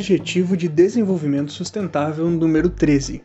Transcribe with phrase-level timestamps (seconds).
[0.00, 3.22] Objetivo de Desenvolvimento Sustentável número 13.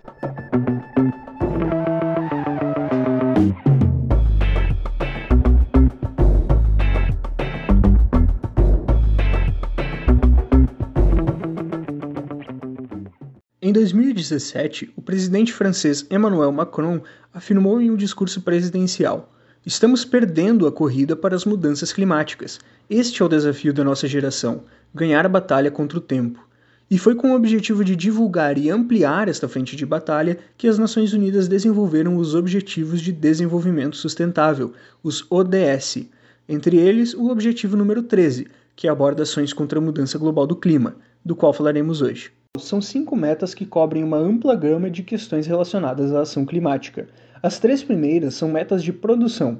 [13.61, 16.99] Em 2017, o presidente francês Emmanuel Macron
[17.33, 19.33] afirmou em um discurso presidencial:
[19.65, 22.59] Estamos perdendo a corrida para as mudanças climáticas.
[22.89, 26.45] Este é o desafio da nossa geração: ganhar a batalha contra o tempo.
[26.89, 30.77] E foi com o objetivo de divulgar e ampliar esta frente de batalha que as
[30.77, 34.71] Nações Unidas desenvolveram os Objetivos de Desenvolvimento Sustentável,
[35.03, 36.05] os ODS.
[36.47, 40.95] Entre eles, o objetivo número 13, que aborda ações contra a mudança global do clima,
[41.23, 42.31] do qual falaremos hoje.
[42.59, 47.07] São cinco metas que cobrem uma ampla gama de questões relacionadas à ação climática.
[47.41, 49.59] As três primeiras são metas de produção.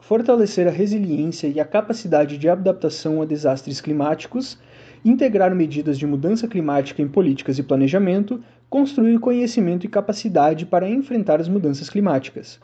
[0.00, 4.58] Fortalecer a resiliência e a capacidade de adaptação a desastres climáticos,
[5.04, 11.40] integrar medidas de mudança climática em políticas e planejamento, construir conhecimento e capacidade para enfrentar
[11.40, 12.60] as mudanças climáticas.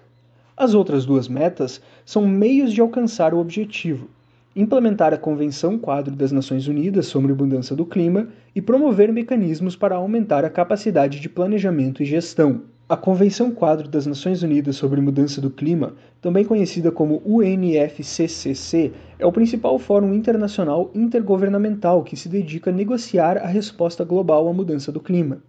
[0.57, 4.09] As outras duas metas são meios de alcançar o objetivo,
[4.55, 9.97] implementar a Convenção Quadro das Nações Unidas sobre Mudança do Clima e promover mecanismos para
[9.97, 12.63] aumentar a capacidade de planejamento e gestão.
[12.87, 19.25] A Convenção Quadro das Nações Unidas sobre Mudança do Clima, também conhecida como UNFCCC, é
[19.25, 24.93] o principal fórum internacional intergovernamental que se dedica a negociar a resposta global à mudança
[24.93, 25.43] do clima.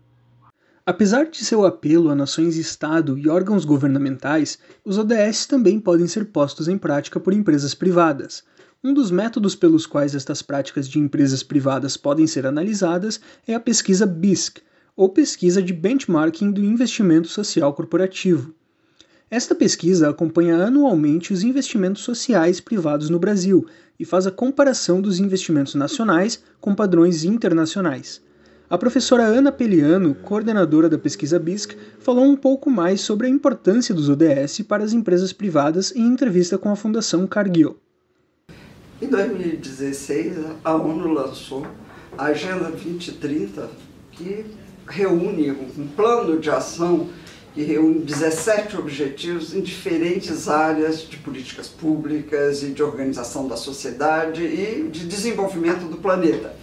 [0.86, 6.70] Apesar de seu apelo a nações-estado e órgãos governamentais, os ODS também podem ser postos
[6.70, 8.46] em prática por empresas privadas.
[8.82, 13.60] Um dos métodos pelos quais estas práticas de empresas privadas podem ser analisadas é a
[13.60, 14.62] pesquisa BISC,
[14.96, 18.54] ou Pesquisa de Benchmarking do Investimento Social Corporativo.
[19.30, 23.66] Esta pesquisa acompanha anualmente os investimentos sociais privados no Brasil
[24.00, 28.22] e faz a comparação dos investimentos nacionais com padrões internacionais.
[28.70, 33.94] A professora Ana Peliano, coordenadora da pesquisa BISC, falou um pouco mais sobre a importância
[33.94, 37.78] dos ODS para as empresas privadas em entrevista com a Fundação Cargill.
[39.02, 41.68] Em 2016, a ONU lançou
[42.18, 43.70] a Agenda 2030,
[44.12, 44.46] que
[44.88, 47.10] reúne um plano de ação
[47.54, 54.44] que reúne 17 objetivos em diferentes áreas de políticas públicas e de organização da sociedade
[54.44, 56.54] e de desenvolvimento do planeta.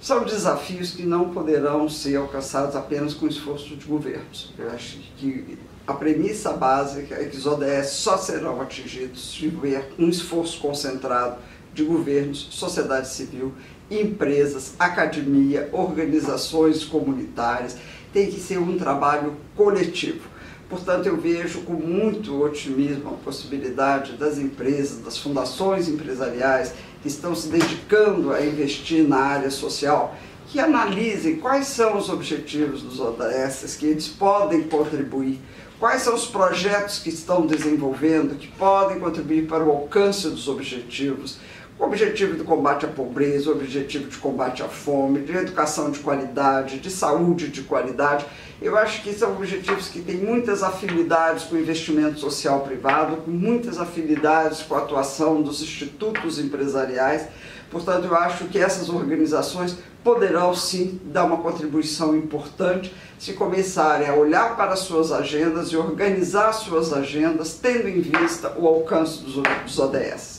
[0.00, 4.52] São desafios que não poderão ser alcançados apenas com esforço de governos.
[4.58, 5.56] Eu acho que
[5.86, 11.36] a premissa básica é que os ODS só serão atingidos se houver um esforço concentrado
[11.72, 13.52] de governos, sociedade civil,
[14.00, 17.76] empresas, academia, organizações comunitárias.
[18.12, 20.32] Tem que ser um trabalho coletivo.
[20.68, 27.34] Portanto, eu vejo com muito otimismo a possibilidade das empresas, das fundações empresariais que estão
[27.34, 30.16] se dedicando a investir na área social,
[30.46, 35.38] que analisem quais são os objetivos dos ODS, que eles podem contribuir
[35.82, 41.38] quais são os projetos que estão desenvolvendo que podem contribuir para o alcance dos objetivos,
[41.78, 45.98] o objetivo do combate à pobreza, o objetivo de combate à fome, de educação de
[45.98, 48.24] qualidade, de saúde de qualidade.
[48.60, 53.30] Eu acho que são objetivos que têm muitas afinidades com o investimento social privado, com
[53.30, 57.26] muitas afinidades com a atuação dos institutos empresariais.
[57.70, 64.14] Portanto, eu acho que essas organizações poderão sim dar uma contribuição importante se começarem a
[64.14, 70.31] olhar para suas agendas e organizar suas agendas, tendo em vista o alcance dos ODS.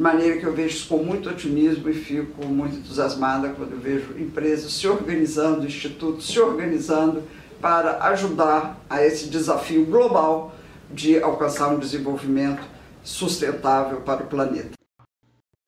[0.00, 3.78] De maneira que eu vejo isso com muito otimismo e fico muito entusiasmada quando eu
[3.78, 7.22] vejo empresas se organizando, institutos se organizando
[7.60, 10.56] para ajudar a esse desafio global
[10.90, 12.62] de alcançar um desenvolvimento
[13.02, 14.70] sustentável para o planeta.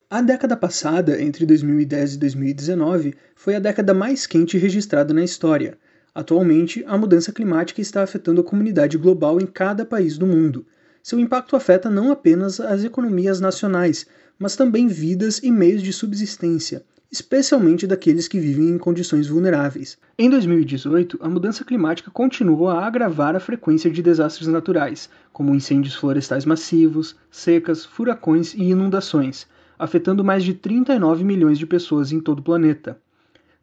[0.08, 5.76] A década passada, entre 2010 e 2019, foi a década mais quente registrada na história.
[6.14, 10.64] Atualmente, a mudança climática está afetando a comunidade global em cada país do mundo.
[11.02, 14.06] Seu impacto afeta não apenas as economias nacionais,
[14.38, 19.98] mas também vidas e meios de subsistência, especialmente daqueles que vivem em condições vulneráveis.
[20.18, 25.94] Em 2018, a mudança climática continuou a agravar a frequência de desastres naturais, como incêndios
[25.94, 29.46] florestais massivos, secas, furacões e inundações
[29.82, 33.00] afetando mais de 39 milhões de pessoas em todo o planeta.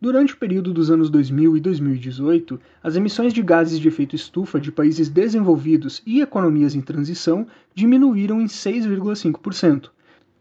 [0.02, 4.60] Durante o período dos anos 2000 e 2018, as emissões de gases de efeito estufa
[4.60, 9.92] de países desenvolvidos e economias em transição diminuíram em 6,5%,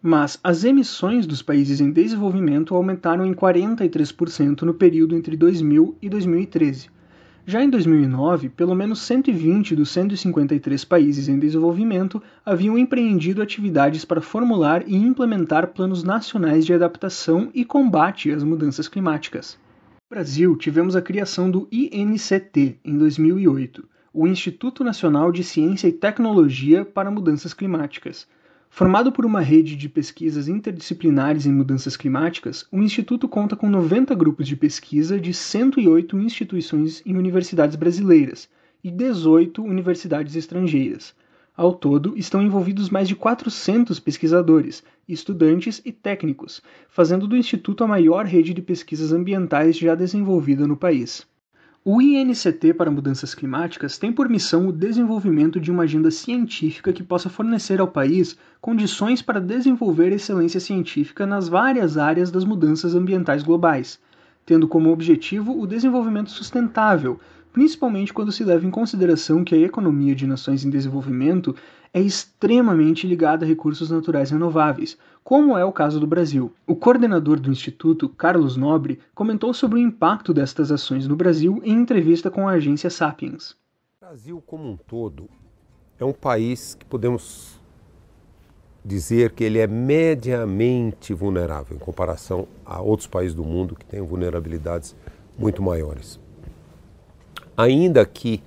[0.03, 6.09] mas as emissões dos países em desenvolvimento aumentaram em 43% no período entre 2000 e
[6.09, 6.91] 2013.
[7.45, 14.21] Já em 2009, pelo menos 120 dos 153 países em desenvolvimento haviam empreendido atividades para
[14.21, 19.59] formular e implementar planos nacionais de adaptação e combate às mudanças climáticas.
[20.11, 25.93] No Brasil, tivemos a criação do INCT em 2008, o Instituto Nacional de Ciência e
[25.93, 28.29] Tecnologia para Mudanças Climáticas.
[28.71, 34.15] Formado por uma rede de pesquisas interdisciplinares em mudanças climáticas, o Instituto conta com 90
[34.15, 38.49] grupos de pesquisa de 108 instituições e universidades brasileiras
[38.85, 41.15] e 18 universidades estrangeiras.
[41.57, 47.89] Ao todo, estão envolvidos mais de 400 pesquisadores, estudantes e técnicos, fazendo do Instituto a
[47.89, 51.27] maior rede de pesquisas ambientais já desenvolvida no país.
[51.85, 57.05] O INCT para Mudanças Climáticas tem por missão o desenvolvimento de uma agenda científica que
[57.05, 63.45] possa fornecer ao país condições para desenvolver excelência científica nas várias áreas das mudanças ambientais
[63.45, 63.99] globais,
[64.45, 67.21] tendo como objetivo o desenvolvimento sustentável,
[67.53, 71.55] principalmente quando se leva em consideração que a economia de nações em desenvolvimento
[71.93, 76.53] é extremamente ligada a recursos naturais renováveis, como é o caso do Brasil.
[76.67, 81.73] O coordenador do Instituto, Carlos Nobre, comentou sobre o impacto destas ações no Brasil em
[81.73, 83.53] entrevista com a agência Sapiens.
[83.53, 85.29] O Brasil, como um todo,
[85.99, 87.61] é um país que podemos
[88.85, 94.01] dizer que ele é mediamente vulnerável em comparação a outros países do mundo que têm
[94.01, 94.97] vulnerabilidades
[95.37, 96.19] muito maiores
[97.59, 98.41] ainda que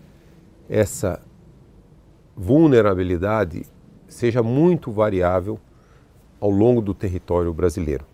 [0.70, 1.22] essa
[2.36, 3.66] vulnerabilidade
[4.08, 5.60] seja muito variável
[6.40, 8.06] ao longo do território brasileiro,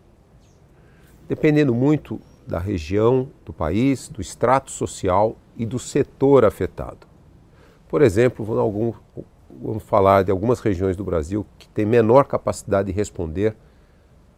[1.28, 7.08] dependendo muito da região do país, do extrato social e do setor afetado.
[7.90, 13.56] Por exemplo, vamos falar de algumas regiões do Brasil que têm menor capacidade de responder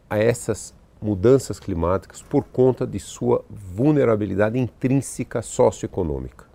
[0.10, 6.46] a essas mudanças climáticas por conta de sua vulnerabilidade intrínseca socioeconômica.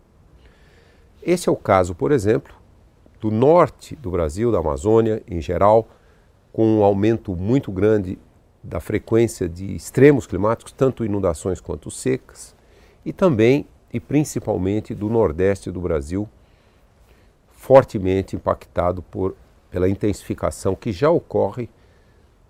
[1.23, 2.55] Esse é o caso, por exemplo,
[3.25, 5.89] do norte do Brasil, da Amazônia em geral,
[6.53, 8.19] com um aumento muito grande
[8.63, 12.55] da frequência de extremos climáticos, tanto inundações quanto secas,
[13.03, 16.29] e também e principalmente do nordeste do Brasil,
[17.49, 19.35] fortemente impactado por,
[19.71, 21.71] pela intensificação que já ocorre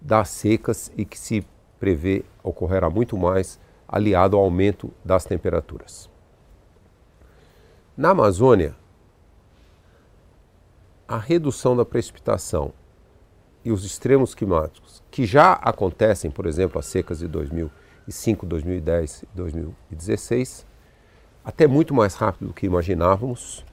[0.01, 1.47] das secas e que se
[1.79, 6.11] prevê ocorrerá muito mais, aliado ao aumento das temperaturas.
[7.97, 8.75] Na Amazônia,
[11.07, 12.73] a redução da precipitação
[13.65, 19.29] e os extremos climáticos, que já acontecem, por exemplo, as secas de 2005, 2010 e
[19.35, 20.67] 2016,
[21.45, 23.65] até muito mais rápido do que imaginávamos,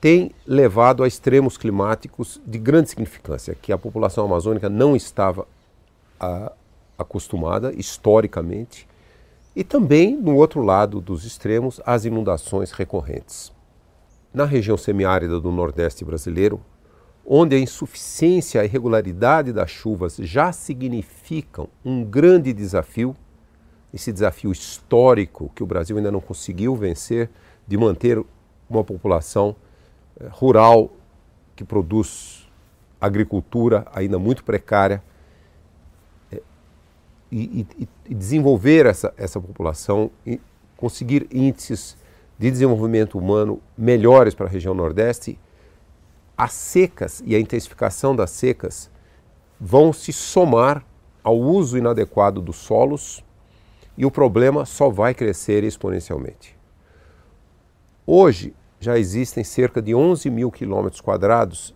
[0.00, 5.46] tem levado a extremos climáticos de grande significância, que a população amazônica não estava
[6.20, 6.52] a,
[6.98, 8.86] acostumada historicamente
[9.56, 13.52] e também, no outro lado dos extremos, as inundações recorrentes.
[14.34, 16.60] Na região semiárida do Nordeste brasileiro,
[17.24, 23.14] onde a insuficiência e a irregularidade das chuvas já significam um grande desafio,
[23.92, 27.30] esse desafio histórico que o Brasil ainda não conseguiu vencer,
[27.64, 28.20] de manter
[28.68, 29.54] uma população
[30.18, 30.90] eh, rural
[31.54, 32.50] que produz
[33.00, 35.00] agricultura ainda muito precária,
[37.30, 40.40] e, e, e desenvolver essa, essa população e
[40.76, 41.96] conseguir índices
[42.38, 45.38] de desenvolvimento humano melhores para a região Nordeste,
[46.36, 48.90] as secas e a intensificação das secas
[49.60, 50.84] vão se somar
[51.22, 53.24] ao uso inadequado dos solos
[53.96, 56.56] e o problema só vai crescer exponencialmente.
[58.06, 61.74] Hoje já existem cerca de 11 mil quilômetros quadrados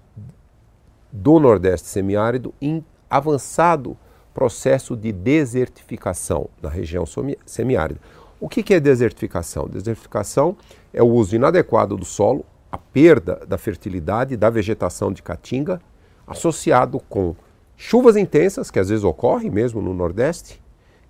[1.11, 3.97] do Nordeste semiárido em avançado
[4.35, 7.05] processo de desertificação na região
[7.47, 8.01] semiárida.
[8.41, 9.67] O que é desertificação?
[9.67, 10.57] Desertificação
[10.93, 15.81] é o uso inadequado do solo, a perda da fertilidade da vegetação de caatinga,
[16.25, 17.35] associado com
[17.77, 20.63] chuvas intensas, que às vezes ocorrem mesmo no Nordeste,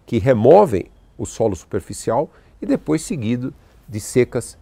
[0.06, 0.87] que removem
[1.18, 2.30] o solo superficial
[2.62, 3.52] e depois seguido
[3.87, 4.56] de secas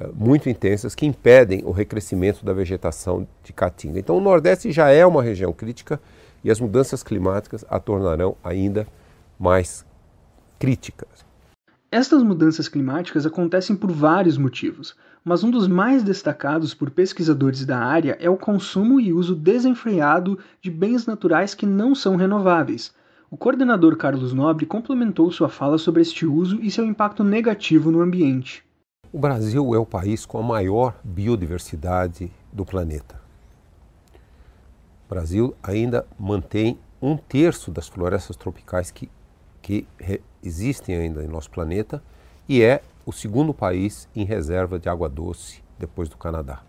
[0.00, 4.00] uh, muito intensas que impedem o recrescimento da vegetação de caatinga.
[4.00, 6.00] Então o Nordeste já é uma região crítica
[6.42, 8.88] e as mudanças climáticas a tornarão ainda
[9.38, 9.86] mais
[10.58, 11.27] críticas.
[11.90, 17.78] Estas mudanças climáticas acontecem por vários motivos, mas um dos mais destacados por pesquisadores da
[17.78, 22.92] área é o consumo e uso desenfreado de bens naturais que não são renováveis.
[23.30, 28.02] O coordenador Carlos Nobre complementou sua fala sobre este uso e seu impacto negativo no
[28.02, 28.62] ambiente.
[29.10, 33.18] O Brasil é o país com a maior biodiversidade do planeta.
[35.06, 39.10] O Brasil ainda mantém um terço das florestas tropicais que,
[39.62, 39.86] que
[40.42, 42.02] existem ainda em nosso planeta
[42.48, 46.62] e é o segundo país em reserva de água doce depois do Canadá.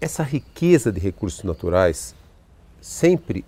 [0.00, 2.14] Essa riqueza de recursos naturais
[2.80, 3.44] sempre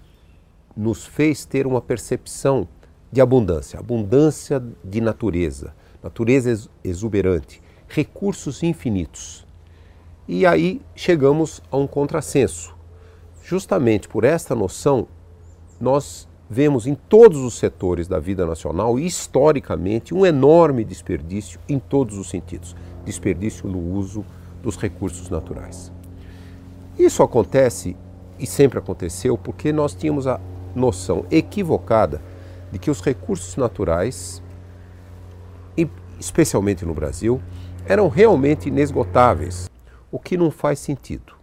[0.76, 2.68] nos fez ter uma percepção
[3.10, 9.46] de abundância, abundância de natureza, natureza exuberante, recursos infinitos.
[10.28, 12.74] E aí chegamos a um contrassenso.
[13.44, 15.06] Justamente por esta noção,
[15.80, 22.16] nós vemos em todos os setores da vida nacional, historicamente, um enorme desperdício em todos
[22.16, 22.74] os sentidos
[23.04, 24.24] desperdício no uso
[24.62, 25.92] dos recursos naturais.
[26.98, 27.96] Isso acontece
[28.38, 30.40] e sempre aconteceu porque nós tínhamos a
[30.74, 32.20] noção equivocada
[32.70, 34.42] de que os recursos naturais,
[36.18, 37.40] especialmente no Brasil,
[37.86, 39.70] eram realmente inesgotáveis,
[40.10, 41.34] o que não faz sentido.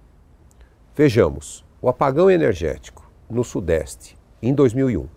[0.95, 5.07] Vejamos, o apagão energético no Sudeste em 2001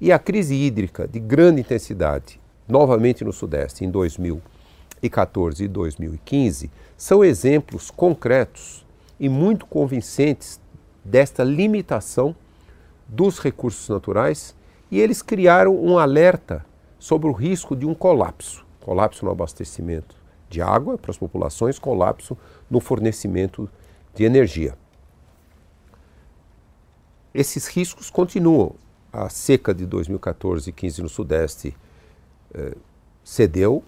[0.00, 7.24] e a crise hídrica de grande intensidade novamente no Sudeste em 2014 e 2015 são
[7.24, 8.86] exemplos concretos
[9.18, 10.60] e muito convincentes
[11.04, 12.34] desta limitação
[13.08, 14.54] dos recursos naturais
[14.90, 16.64] e eles criaram um alerta
[17.00, 20.16] sobre o risco de um colapso colapso no abastecimento
[20.48, 22.36] de água para as populações, colapso
[22.68, 23.68] no fornecimento
[24.14, 24.76] de energia.
[27.34, 28.74] Esses riscos continuam.
[29.12, 31.76] A seca de 2014 e 15 no Sudeste
[32.54, 32.76] eh,
[33.24, 33.82] cedeu,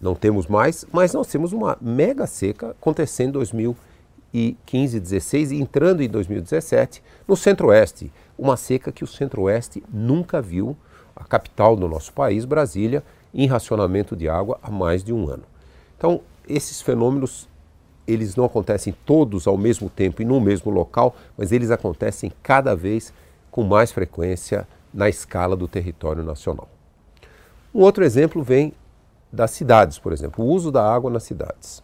[0.00, 6.02] não temos mais, mas nós temos uma mega seca acontecendo em 2015, 16 e entrando
[6.02, 8.12] em 2017 no Centro-Oeste.
[8.38, 10.76] Uma seca que o Centro-Oeste nunca viu,
[11.16, 13.02] a capital do nosso país, Brasília,
[13.32, 15.44] em racionamento de água há mais de um ano.
[15.96, 17.48] Então, esses fenômenos
[18.06, 22.74] eles não acontecem todos ao mesmo tempo e no mesmo local, mas eles acontecem cada
[22.74, 23.12] vez
[23.50, 26.68] com mais frequência na escala do território nacional.
[27.74, 28.72] Um outro exemplo vem
[29.32, 31.82] das cidades, por exemplo, o uso da água nas cidades.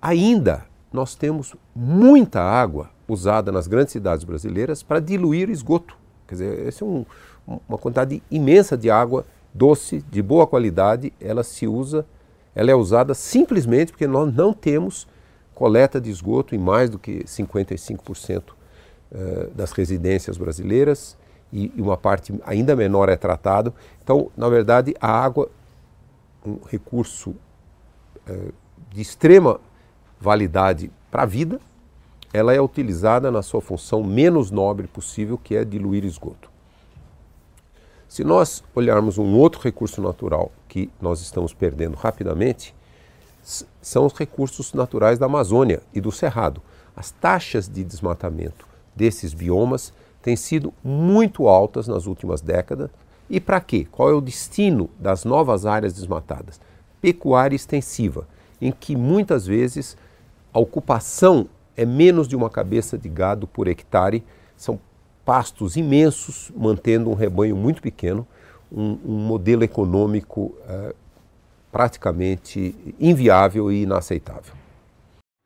[0.00, 5.96] Ainda nós temos muita água usada nas grandes cidades brasileiras para diluir esgoto.
[6.26, 7.04] Quer dizer, esse é um,
[7.68, 12.04] uma quantidade imensa de água doce, de boa qualidade, ela se usa,
[12.54, 15.06] ela é usada simplesmente porque nós não temos
[15.54, 18.42] coleta de esgoto em mais do que 55%
[19.12, 21.16] eh, das residências brasileiras
[21.52, 23.72] e uma parte ainda menor é tratado.
[24.02, 25.48] Então, na verdade, a água,
[26.44, 27.34] um recurso
[28.26, 28.50] eh,
[28.90, 29.60] de extrema
[30.20, 31.60] validade para a vida,
[32.32, 36.50] ela é utilizada na sua função menos nobre possível, que é diluir esgoto.
[38.14, 42.72] Se nós olharmos um outro recurso natural que nós estamos perdendo rapidamente,
[43.82, 46.62] são os recursos naturais da Amazônia e do Cerrado.
[46.94, 49.92] As taxas de desmatamento desses biomas
[50.22, 52.88] têm sido muito altas nas últimas décadas.
[53.28, 53.84] E para quê?
[53.90, 56.60] Qual é o destino das novas áreas desmatadas?
[57.00, 58.28] Pecuária extensiva,
[58.60, 59.96] em que muitas vezes
[60.52, 64.22] a ocupação é menos de uma cabeça de gado por hectare,
[64.56, 64.78] são
[65.24, 68.26] pastos imensos, mantendo um rebanho muito pequeno,
[68.70, 70.94] um, um modelo econômico é,
[71.72, 74.54] praticamente inviável e inaceitável.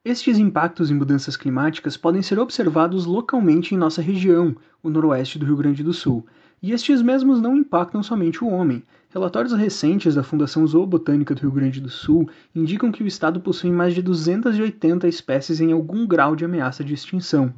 [0.04, 5.44] Estes impactos em mudanças climáticas podem ser observados localmente em nossa região, o noroeste do
[5.44, 6.24] Rio Grande do Sul,
[6.62, 8.82] e estes mesmos não impactam somente o homem.
[9.10, 13.70] Relatórios recentes da Fundação Zoobotânica do Rio Grande do Sul indicam que o estado possui
[13.70, 17.52] mais de 280 espécies em algum grau de ameaça de extinção.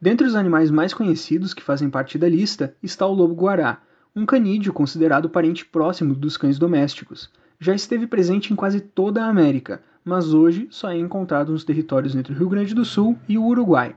[0.00, 3.82] Dentre os animais mais conhecidos que fazem parte da lista está o lobo-guará,
[4.14, 7.30] um canídeo considerado parente próximo dos cães domésticos.
[7.58, 12.14] Já esteve presente em quase toda a América, mas hoje só é encontrado nos territórios
[12.14, 13.96] entre o Rio Grande do Sul e o Uruguai.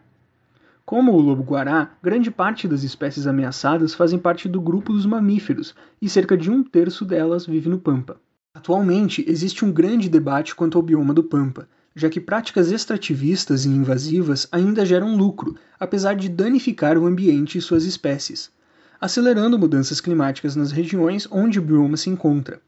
[0.83, 6.09] Como o lobo-guará, grande parte das espécies ameaçadas fazem parte do grupo dos mamíferos e
[6.09, 8.19] cerca de um terço delas vive no Pampa.
[8.55, 13.69] Atualmente, existe um grande debate quanto ao bioma do Pampa, já que práticas extrativistas e
[13.69, 18.51] invasivas ainda geram lucro, apesar de danificar o ambiente e suas espécies,
[18.99, 22.61] acelerando mudanças climáticas nas regiões onde o bioma se encontra.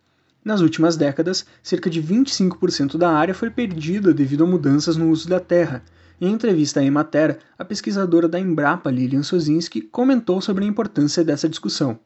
[0.44, 5.30] Nas últimas décadas, cerca de 25% da área foi perdida devido a mudanças no uso
[5.30, 5.82] da terra.
[6.20, 11.48] Em entrevista à Emater, a pesquisadora da Embrapa, Lilian Sozinski, comentou sobre a importância dessa
[11.48, 11.98] discussão.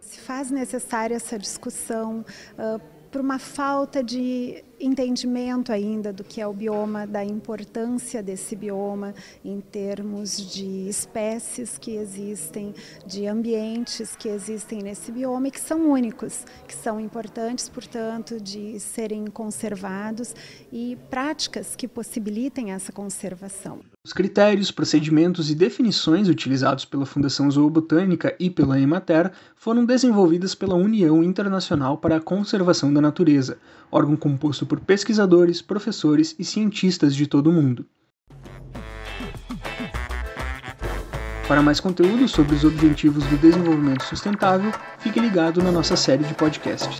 [0.00, 2.24] Se faz necessária essa discussão
[2.58, 2.80] uh,
[3.12, 9.14] por uma falta de entendimento ainda do que é o bioma, da importância desse bioma
[9.44, 12.74] em termos de espécies que existem,
[13.06, 18.80] de ambientes que existem nesse bioma e que são únicos, que são importantes, portanto, de
[18.80, 20.34] serem conservados
[20.72, 23.91] e práticas que possibilitem essa conservação.
[24.04, 30.74] Os critérios, procedimentos e definições utilizados pela Fundação Zoobotânica e pela Emater foram desenvolvidas pela
[30.74, 33.58] União Internacional para a Conservação da Natureza,
[33.92, 37.86] órgão composto por pesquisadores, professores e cientistas de todo o mundo.
[41.46, 46.34] Para mais conteúdo sobre os Objetivos do Desenvolvimento Sustentável, fique ligado na nossa série de
[46.34, 46.98] podcasts.